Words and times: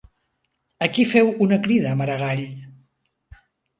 A 0.85 0.87
qui 0.95 1.05
feu 1.11 1.29
una 1.47 1.59
crida 1.67 1.93
Maragall? 2.03 2.43